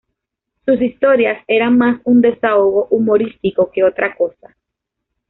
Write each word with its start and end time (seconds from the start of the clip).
Sus 0.65 0.81
historias 0.81 1.43
eran 1.45 1.77
más 1.77 2.01
un 2.05 2.21
desahogo 2.21 2.87
humorístico 2.89 3.69
que 3.71 3.83
otra 3.83 4.15
cosa. 4.17 4.55